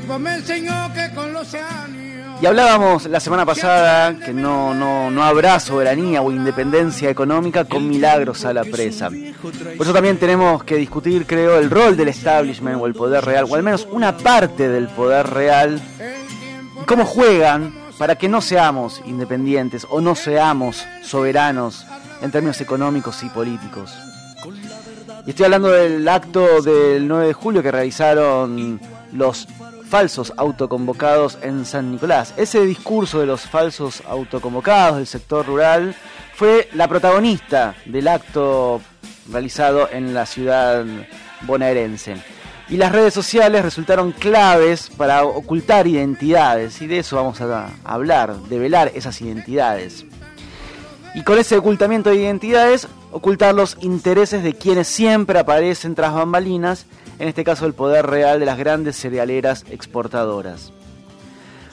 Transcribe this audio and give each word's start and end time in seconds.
tiempo 0.00 0.18
me 0.18 0.34
enseñó 0.34 0.92
que 0.94 1.14
con 1.14 1.32
los 1.32 1.54
años 1.54 2.00
y 2.42 2.46
hablábamos 2.46 3.04
la 3.04 3.20
semana 3.20 3.44
pasada 3.44 4.18
que 4.18 4.32
no, 4.32 4.72
no, 4.72 5.10
no 5.10 5.22
habrá 5.22 5.60
soberanía 5.60 6.22
o 6.22 6.32
independencia 6.32 7.10
económica 7.10 7.66
con 7.66 7.86
milagros 7.86 8.46
a 8.46 8.54
la 8.54 8.64
presa. 8.64 9.10
Por 9.10 9.86
eso 9.86 9.92
también 9.92 10.16
tenemos 10.16 10.64
que 10.64 10.76
discutir, 10.76 11.26
creo, 11.26 11.58
el 11.58 11.68
rol 11.68 11.98
del 11.98 12.08
establishment 12.08 12.80
o 12.80 12.86
el 12.86 12.94
poder 12.94 13.26
real, 13.26 13.44
o 13.46 13.54
al 13.54 13.62
menos 13.62 13.86
una 13.90 14.16
parte 14.16 14.70
del 14.70 14.88
poder 14.88 15.28
real, 15.28 15.82
y 16.82 16.86
cómo 16.86 17.04
juegan 17.04 17.74
para 17.98 18.16
que 18.16 18.30
no 18.30 18.40
seamos 18.40 19.02
independientes 19.04 19.86
o 19.90 20.00
no 20.00 20.14
seamos 20.14 20.86
soberanos 21.02 21.86
en 22.22 22.30
términos 22.30 22.58
económicos 22.62 23.22
y 23.22 23.28
políticos. 23.28 23.94
Y 25.26 25.30
estoy 25.30 25.44
hablando 25.44 25.68
del 25.68 26.08
acto 26.08 26.62
del 26.62 27.06
9 27.06 27.26
de 27.26 27.32
julio 27.34 27.62
que 27.62 27.70
realizaron 27.70 28.80
los 29.12 29.46
falsos 29.90 30.32
autoconvocados 30.36 31.36
en 31.42 31.66
San 31.66 31.90
Nicolás. 31.90 32.32
Ese 32.36 32.64
discurso 32.64 33.18
de 33.18 33.26
los 33.26 33.42
falsos 33.42 34.04
autoconvocados 34.08 34.98
del 34.98 35.06
sector 35.08 35.44
rural 35.44 35.96
fue 36.34 36.68
la 36.74 36.86
protagonista 36.86 37.74
del 37.86 38.06
acto 38.06 38.80
realizado 39.30 39.88
en 39.90 40.14
la 40.14 40.26
ciudad 40.26 40.84
bonaerense. 41.42 42.16
Y 42.68 42.76
las 42.76 42.92
redes 42.92 43.12
sociales 43.12 43.64
resultaron 43.64 44.12
claves 44.12 44.90
para 44.96 45.24
ocultar 45.24 45.88
identidades, 45.88 46.80
y 46.80 46.86
de 46.86 47.00
eso 47.00 47.16
vamos 47.16 47.40
a 47.40 47.70
hablar, 47.82 48.36
de 48.36 48.60
velar 48.60 48.92
esas 48.94 49.20
identidades. 49.20 50.06
Y 51.16 51.24
con 51.24 51.36
ese 51.36 51.56
ocultamiento 51.56 52.10
de 52.10 52.16
identidades, 52.16 52.86
ocultar 53.10 53.56
los 53.56 53.76
intereses 53.80 54.44
de 54.44 54.54
quienes 54.54 54.86
siempre 54.86 55.40
aparecen 55.40 55.96
tras 55.96 56.14
bambalinas 56.14 56.86
en 57.20 57.28
este 57.28 57.44
caso 57.44 57.66
el 57.66 57.74
poder 57.74 58.06
real 58.06 58.40
de 58.40 58.46
las 58.46 58.58
grandes 58.58 58.96
cerealeras 58.96 59.66
exportadoras. 59.70 60.72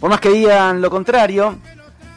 Por 0.00 0.10
más 0.10 0.20
que 0.20 0.30
digan 0.30 0.82
lo 0.82 0.90
contrario, 0.90 1.58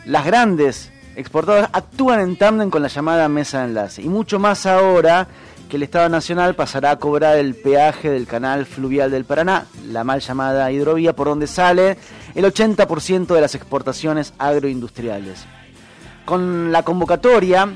las 0.05 0.25
grandes 0.25 0.91
exportadoras 1.15 1.69
actúan 1.71 2.19
en 2.19 2.35
tándem 2.35 2.71
con 2.71 2.81
la 2.81 2.87
llamada 2.87 3.29
mesa 3.29 3.59
de 3.59 3.65
enlace, 3.65 4.01
y 4.01 4.09
mucho 4.09 4.39
más 4.39 4.65
ahora 4.65 5.27
que 5.69 5.77
el 5.77 5.83
Estado 5.83 6.09
Nacional 6.09 6.55
pasará 6.55 6.91
a 6.91 6.95
cobrar 6.97 7.37
el 7.37 7.53
peaje 7.53 8.09
del 8.09 8.25
canal 8.25 8.65
fluvial 8.65 9.11
del 9.11 9.23
Paraná, 9.23 9.67
la 9.87 10.03
mal 10.03 10.19
llamada 10.19 10.71
hidrovía, 10.71 11.15
por 11.15 11.27
donde 11.27 11.45
sale 11.45 11.97
el 12.33 12.43
80% 12.43 13.27
de 13.27 13.41
las 13.41 13.53
exportaciones 13.53 14.33
agroindustriales. 14.39 15.45
Con 16.25 16.71
la 16.71 16.81
convocatoria 16.81 17.69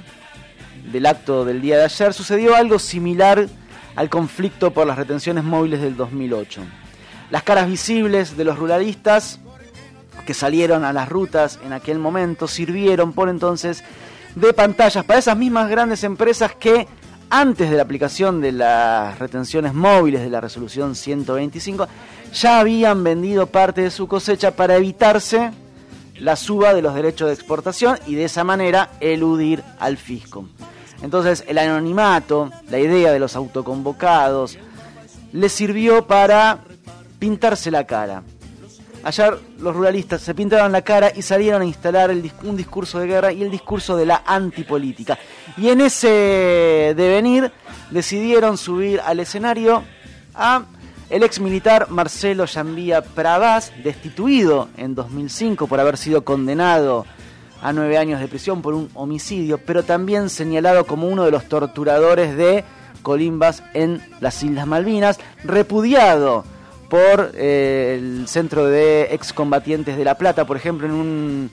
del 0.92 1.06
acto 1.06 1.46
del 1.46 1.62
día 1.62 1.78
de 1.78 1.84
ayer 1.84 2.14
sucedió 2.14 2.56
algo 2.56 2.80
similar 2.80 3.48
al 3.96 4.10
conflicto 4.10 4.72
por 4.72 4.88
las 4.88 4.98
retenciones 4.98 5.44
móviles 5.44 5.82
del 5.82 5.96
2008. 5.96 6.62
Las 7.32 7.44
caras 7.44 7.68
visibles 7.68 8.38
de 8.38 8.44
los 8.44 8.58
ruralistas 8.58 9.40
que 10.26 10.34
salieron 10.34 10.84
a 10.84 10.94
las 10.94 11.10
rutas 11.10 11.60
en 11.64 11.74
aquel 11.74 12.00
momento 12.00 12.48
sirvieron 12.48 13.14
por 13.14 13.30
entonces 13.30 13.84
de 14.36 14.54
pantallas 14.54 15.06
para 15.06 15.20
esas 15.20 15.38
mismas 15.38 15.70
grandes 15.70 16.04
empresas 16.04 16.54
que 16.56 16.88
antes 17.30 17.70
de 17.70 17.76
la 17.76 17.84
aplicación 17.84 18.42
de 18.42 18.52
las 18.52 19.18
retenciones 19.18 19.73
móviles 19.73 20.22
de 20.22 20.30
la 20.30 20.42
resolución 20.42 20.96
125 20.96 21.88
ya 22.34 22.60
habían 22.60 23.04
vendido 23.04 23.48
parte 23.48 23.82
de 23.82 23.92
su 23.92 24.08
cosecha 24.08 24.52
para 24.52 24.76
evitarse 24.76 25.52
la 26.20 26.36
suba 26.36 26.73
de 26.73 26.82
los 26.82 26.95
derechos 26.95 27.28
de 27.28 27.34
exportación 27.34 27.98
y 28.08 28.16
de 28.16 28.26
esa 28.26 28.44
manera 28.44 28.92
eludir 29.00 29.64
al 29.80 29.98
fisco. 29.98 30.48
Entonces 31.02 31.44
el 31.48 31.58
anonimato, 31.58 32.52
la 32.70 32.80
idea 32.80 33.11
de 33.11 33.20
los 33.20 33.36
autoconvocados, 33.36 34.58
les 35.32 35.52
sirvió 35.52 36.08
para 36.08 36.60
pintarse 37.20 37.72
la 37.72 37.86
cara. 37.86 38.23
Ayer 39.04 39.38
los 39.60 39.76
ruralistas 39.76 40.22
se 40.22 40.34
pintaron 40.34 40.72
la 40.72 40.82
cara 40.82 41.11
y 41.16 41.22
salieron 41.22 41.61
a 41.61 41.66
instalar 41.66 42.10
un 42.10 42.58
discurso 42.58 42.98
de 42.98 43.05
guerra 43.05 43.32
y 43.32 43.44
el 43.44 43.52
discurso 43.52 43.95
de 43.95 44.08
la 44.08 44.23
antipolítica. 44.26 45.20
Y 45.58 45.70
en 45.70 45.82
ese 45.82 46.94
devenir 46.98 47.52
decidieron 47.92 48.58
subir 48.58 49.00
al 49.02 49.20
escenario 49.20 49.84
a 50.34 50.66
el 51.11 51.22
ex 51.22 51.39
militar 51.39 51.88
Marcelo 51.92 52.45
Yambía 52.45 53.04
Pravaz, 53.04 53.72
destituido 53.84 54.70
en 54.76 54.95
2005 54.95 55.67
por 55.67 55.80
haber 55.80 55.98
sido 55.98 56.26
condenado 56.26 57.05
a 57.65 57.73
nueve 57.73 57.98
años 57.98 58.20
de 58.20 58.27
prisión 58.27 58.61
por 58.61 58.76
un 58.76 58.92
homicidio, 58.93 59.58
pero 59.58 59.81
también 59.81 60.30
señalado 60.30 60.86
como 60.86 61.08
uno 61.08 61.26
de 61.26 61.31
los 61.31 61.45
torturadores 61.45 62.37
de 62.37 62.64
Colimbas 63.02 63.64
en 63.73 64.03
las 64.20 64.43
Islas 64.43 64.67
Malvinas, 64.67 65.20
repudiado 65.43 66.45
por 66.92 67.31
eh, 67.33 67.95
el 67.98 68.27
Centro 68.27 68.67
de 68.67 69.15
Excombatientes 69.15 69.98
de 69.98 70.05
La 70.05 70.15
Plata, 70.15 70.45
por 70.45 70.58
ejemplo, 70.58 70.86
en 70.86 70.93
un, 70.93 71.52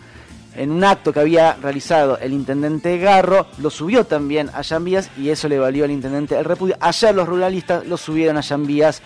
en 0.54 0.70
un 0.70 0.84
acto 0.84 1.14
que 1.14 1.20
había 1.20 1.54
realizado 1.54 2.18
el 2.18 2.34
intendente 2.34 2.98
Garro, 2.98 3.46
lo 3.56 3.70
subió 3.70 4.04
también 4.04 4.50
a 4.52 4.60
Yambías 4.60 5.08
y 5.16 5.30
eso 5.30 5.48
le 5.48 5.58
valió 5.58 5.86
al 5.86 5.90
intendente 5.92 6.38
el 6.38 6.44
repudio. 6.44 6.76
Ayer 6.78 7.14
los 7.14 7.26
ruralistas 7.26 7.86
lo 7.86 7.96
subieron 7.96 8.36
a 8.36 8.42
Yambías 8.42 9.00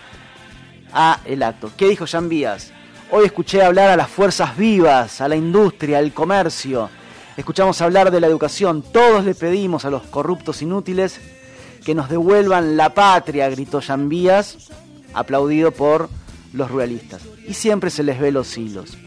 a 0.91 1.21
el 1.23 1.41
acto. 1.41 1.71
¿Qué 1.77 1.87
dijo 1.87 2.03
Yambías? 2.03 2.73
Hoy 3.09 3.23
escuché 3.23 3.63
hablar 3.63 3.91
a 3.91 3.95
las 3.95 4.09
fuerzas 4.09 4.57
vivas, 4.57 5.21
a 5.21 5.29
la 5.29 5.37
industria, 5.37 5.99
al 5.99 6.11
comercio. 6.11 6.89
Escuchamos 7.37 7.81
hablar 7.81 8.09
de 8.09 8.19
la 8.19 8.25
educación. 8.25 8.81
Todos 8.81 9.23
le 9.23 9.35
pedimos 9.35 9.85
a 9.85 9.91
los 9.91 10.01
corruptos 10.03 10.63
inútiles 10.63 11.21
que 11.85 11.93
nos 11.93 12.09
devuelvan 12.09 12.75
la 12.75 12.95
patria, 12.95 13.47
gritó 13.49 13.79
Jambías, 13.79 14.69
aplaudido 15.13 15.71
por 15.71 16.09
los 16.51 16.69
ruralistas. 16.71 17.21
Y 17.47 17.53
siempre 17.53 17.91
se 17.91 18.01
les 18.01 18.19
ve 18.19 18.31
los 18.31 18.57
hilos. 18.57 18.97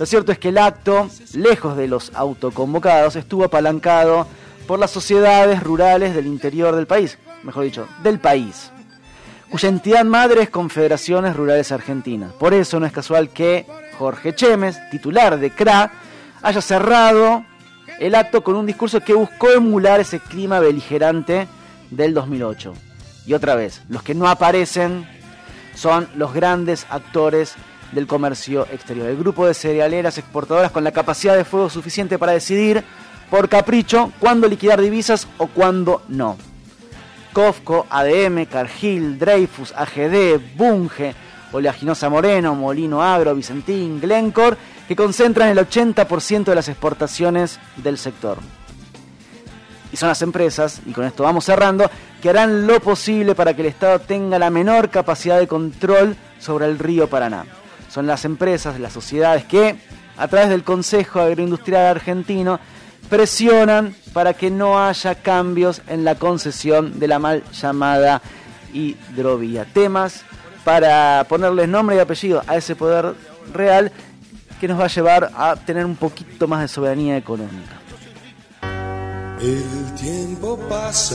Lo 0.00 0.04
cierto 0.04 0.32
es 0.32 0.38
que 0.40 0.48
el 0.48 0.58
acto, 0.58 1.08
lejos 1.32 1.76
de 1.76 1.86
los 1.86 2.12
autoconvocados, 2.14 3.14
estuvo 3.14 3.44
apalancado 3.44 4.26
por 4.66 4.80
las 4.80 4.90
sociedades 4.90 5.62
rurales 5.62 6.12
del 6.14 6.26
interior 6.26 6.74
del 6.74 6.88
país, 6.88 7.18
mejor 7.44 7.64
dicho, 7.64 7.86
del 8.02 8.18
país 8.18 8.72
cuya 9.50 9.68
entidad 9.68 10.04
madre 10.04 10.42
es 10.42 10.50
Confederaciones 10.50 11.36
Rurales 11.36 11.70
Argentinas. 11.70 12.32
Por 12.32 12.52
eso 12.52 12.80
no 12.80 12.86
es 12.86 12.92
casual 12.92 13.30
que 13.30 13.64
Jorge 13.96 14.34
Chemes, 14.34 14.76
titular 14.90 15.38
de 15.38 15.50
CRA, 15.50 15.92
haya 16.42 16.60
cerrado 16.60 17.44
el 17.98 18.14
acto 18.14 18.42
con 18.42 18.56
un 18.56 18.66
discurso 18.66 19.00
que 19.00 19.14
buscó 19.14 19.50
emular 19.50 20.00
ese 20.00 20.20
clima 20.20 20.60
beligerante 20.60 21.48
del 21.90 22.14
2008. 22.14 22.74
Y 23.26 23.34
otra 23.34 23.54
vez, 23.54 23.82
los 23.88 24.02
que 24.02 24.14
no 24.14 24.28
aparecen 24.28 25.06
son 25.74 26.08
los 26.14 26.32
grandes 26.32 26.86
actores 26.90 27.54
del 27.92 28.06
comercio 28.06 28.66
exterior. 28.72 29.08
El 29.08 29.16
grupo 29.16 29.46
de 29.46 29.54
cerealeras 29.54 30.18
exportadoras 30.18 30.72
con 30.72 30.84
la 30.84 30.92
capacidad 30.92 31.36
de 31.36 31.44
fuego 31.44 31.70
suficiente 31.70 32.18
para 32.18 32.32
decidir 32.32 32.84
por 33.30 33.48
capricho 33.48 34.12
cuándo 34.20 34.48
liquidar 34.48 34.80
divisas 34.80 35.26
o 35.38 35.46
cuándo 35.48 36.02
no. 36.08 36.36
Cofco, 37.32 37.86
ADM, 37.90 38.46
Cargill, 38.46 39.18
Dreyfus, 39.18 39.72
AGD, 39.76 40.40
Bunge, 40.56 41.14
Oleaginosa 41.52 42.08
Moreno, 42.08 42.54
Molino 42.54 43.02
Agro, 43.02 43.34
Vicentín, 43.34 44.00
Glencore, 44.00 44.56
que 44.86 44.96
concentran 44.96 45.48
el 45.48 45.58
80% 45.58 46.44
de 46.44 46.54
las 46.54 46.68
exportaciones 46.68 47.58
del 47.76 47.98
sector. 47.98 48.38
Y 49.92 49.96
son 49.96 50.08
las 50.08 50.22
empresas, 50.22 50.80
y 50.84 50.92
con 50.92 51.04
esto 51.04 51.22
vamos 51.22 51.44
cerrando, 51.44 51.88
que 52.20 52.30
harán 52.30 52.66
lo 52.66 52.80
posible 52.80 53.34
para 53.34 53.54
que 53.54 53.62
el 53.62 53.68
Estado 53.68 54.00
tenga 54.00 54.38
la 54.38 54.50
menor 54.50 54.90
capacidad 54.90 55.38
de 55.38 55.46
control 55.46 56.16
sobre 56.38 56.66
el 56.66 56.78
río 56.78 57.08
Paraná. 57.08 57.46
Son 57.88 58.06
las 58.06 58.24
empresas, 58.24 58.80
las 58.80 58.92
sociedades 58.92 59.44
que, 59.44 59.76
a 60.16 60.28
través 60.28 60.48
del 60.48 60.64
Consejo 60.64 61.20
Agroindustrial 61.20 61.86
Argentino, 61.86 62.58
presionan 63.08 63.94
para 64.12 64.34
que 64.34 64.50
no 64.50 64.84
haya 64.84 65.14
cambios 65.14 65.82
en 65.86 66.04
la 66.04 66.16
concesión 66.16 66.98
de 66.98 67.08
la 67.08 67.18
mal 67.18 67.44
llamada 67.52 68.20
hidrovía. 68.72 69.64
Temas 69.64 70.24
para 70.66 71.24
ponerles 71.28 71.68
nombre 71.68 71.94
y 71.94 72.00
apellido 72.00 72.42
a 72.44 72.56
ese 72.56 72.74
poder 72.74 73.14
real 73.54 73.92
que 74.60 74.66
nos 74.66 74.80
va 74.80 74.86
a 74.86 74.88
llevar 74.88 75.30
a 75.32 75.54
tener 75.54 75.86
un 75.86 75.94
poquito 75.94 76.48
más 76.48 76.60
de 76.60 76.66
soberanía 76.66 77.16
económica. 77.16 77.76
El 79.40 79.94
tiempo 79.94 80.58
pasa, 80.68 81.14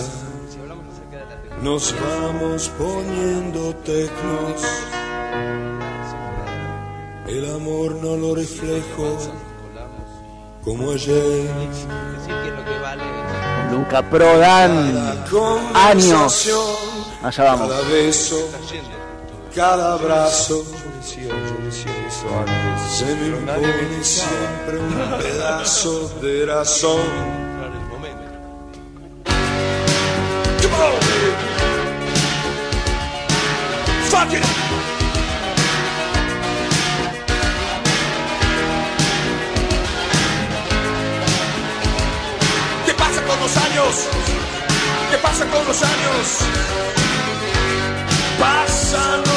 nos 1.62 1.94
vamos 2.00 2.71
poniendo 2.77 3.75
tecnos. 3.83 4.63
El 7.27 7.54
amor 7.54 7.95
no 7.95 8.15
lo 8.15 8.33
reflejo 8.33 9.18
como 10.63 10.92
ayer. 10.92 11.50
Luca 13.69 14.01
Prodan, 14.09 15.25
años. 15.74 16.50
Allá 17.21 17.44
vamos 17.44 17.69
cada 19.56 19.94
abrazo 19.94 20.63
se 21.01 21.19
me 23.06 23.27
impone 23.27 24.03
siempre 24.03 24.80
un 24.80 25.18
pedazo 25.19 26.09
de 26.21 26.45
razón. 26.45 27.01
¿Qué 42.86 42.94
pasa 42.94 43.21
con 43.25 43.39
los 43.39 43.57
años? 43.57 44.07
¿Qué 45.12 45.18
pasa 45.18 45.45
con 45.45 45.68
los 45.68 45.83
años? 45.83 46.39
Pasan 48.39 49.31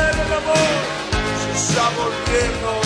Ayer 0.00 0.26
el 0.26 0.32
amor 0.32 0.56
se 1.42 1.50
está 1.52 1.90
volviendo 1.96 2.79